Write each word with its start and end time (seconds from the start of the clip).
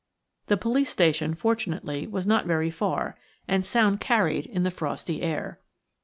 The 0.47 0.57
police 0.57 0.89
station 0.89 1.35
fortunately 1.35 2.07
was 2.07 2.25
not 2.25 2.47
very 2.47 2.71
far, 2.71 3.19
and 3.47 3.63
sound 3.63 3.99
carried 3.99 4.47
in 4.47 4.63
the 4.63 4.71
frosty 4.71 5.21
air. 5.21 5.59